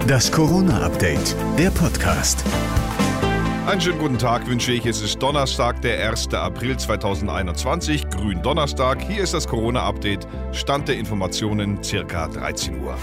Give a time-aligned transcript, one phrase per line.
[0.00, 2.44] Das Corona-Update, der Podcast.
[3.66, 4.84] Einen schönen guten Tag wünsche ich.
[4.86, 6.34] Es ist Donnerstag, der 1.
[6.34, 9.02] April 2021, Grün Donnerstag.
[9.02, 10.26] Hier ist das Corona-Update.
[10.52, 12.96] Stand der Informationen circa 13 Uhr.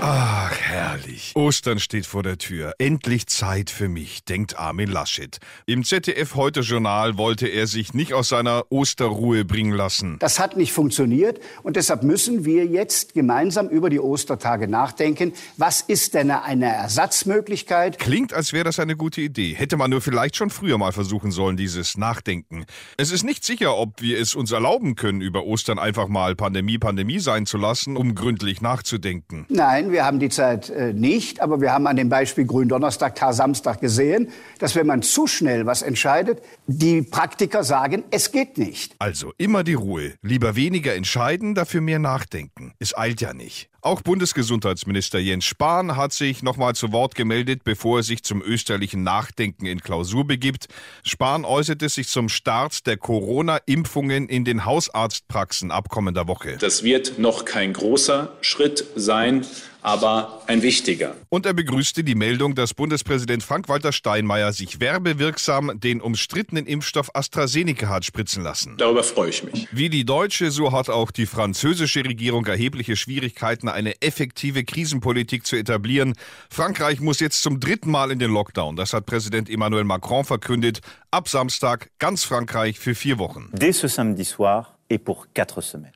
[0.00, 1.32] Ach, herrlich.
[1.34, 2.74] Ostern steht vor der Tür.
[2.78, 5.38] Endlich Zeit für mich, denkt Armin Laschet.
[5.66, 10.18] Im ZDF Heute Journal wollte er sich nicht aus seiner Osterruhe bringen lassen.
[10.18, 15.32] Das hat nicht funktioniert und deshalb müssen wir jetzt gemeinsam über die Ostertage nachdenken.
[15.56, 17.98] Was ist denn eine Ersatzmöglichkeit?
[17.98, 19.54] Klingt, als wäre das eine gute Idee.
[19.54, 22.66] Hätte man nur vielleicht schon früher mal versuchen sollen, dieses Nachdenken.
[22.98, 26.78] Es ist nicht sicher, ob wir es uns erlauben können, über Ostern einfach mal Pandemie,
[26.78, 29.46] Pandemie sein zu lassen, um gründlich nachzudenken.
[29.48, 33.80] Nein, wir haben die Zeit äh, nicht, aber wir haben an dem Beispiel Gründonnerstag, Kar-Samstag
[33.80, 38.96] gesehen, dass wenn man zu schnell was entscheidet, die Praktiker sagen, es geht nicht.
[38.98, 40.14] Also immer die Ruhe.
[40.20, 42.74] Lieber weniger entscheiden, dafür mehr nachdenken.
[42.78, 43.70] Es eilt ja nicht.
[43.86, 49.02] Auch Bundesgesundheitsminister Jens Spahn hat sich nochmal zu Wort gemeldet, bevor er sich zum österlichen
[49.02, 50.68] Nachdenken in Klausur begibt.
[51.02, 56.56] Spahn äußerte sich zum Start der Corona-Impfungen in den Hausarztpraxen ab kommender Woche.
[56.58, 59.44] Das wird noch kein großer Schritt sein,
[59.84, 61.14] aber ein wichtiger.
[61.28, 67.88] Und er begrüßte die Meldung, dass Bundespräsident Frank-Walter Steinmeier sich werbewirksam den umstrittenen Impfstoff AstraZeneca
[67.88, 68.76] hat spritzen lassen.
[68.78, 69.68] Darüber freue ich mich.
[69.72, 75.56] Wie die deutsche, so hat auch die französische Regierung erhebliche Schwierigkeiten, eine effektive Krisenpolitik zu
[75.56, 76.14] etablieren.
[76.48, 78.76] Frankreich muss jetzt zum dritten Mal in den Lockdown.
[78.76, 80.80] Das hat Präsident Emmanuel Macron verkündet.
[81.10, 83.50] Ab Samstag ganz Frankreich für vier Wochen.
[83.52, 84.73] Dès ce samedi soir,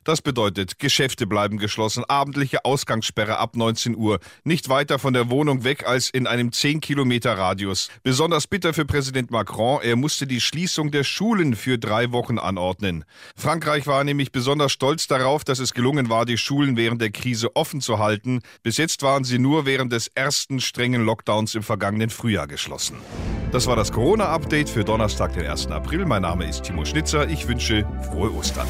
[0.03, 5.63] das bedeutet, Geschäfte bleiben geschlossen, abendliche Ausgangssperre ab 19 Uhr, nicht weiter von der Wohnung
[5.63, 7.89] weg als in einem 10 Kilometer Radius.
[8.03, 13.05] Besonders bitter für Präsident Macron, er musste die Schließung der Schulen für drei Wochen anordnen.
[13.35, 17.55] Frankreich war nämlich besonders stolz darauf, dass es gelungen war, die Schulen während der Krise
[17.55, 18.41] offen zu halten.
[18.63, 22.97] Bis jetzt waren sie nur während des ersten strengen Lockdowns im vergangenen Frühjahr geschlossen.
[23.51, 25.71] Das war das Corona-Update für Donnerstag, den 1.
[25.71, 26.05] April.
[26.05, 27.27] Mein Name ist Timo Schnitzer.
[27.27, 28.67] Ich wünsche frohe Ostern.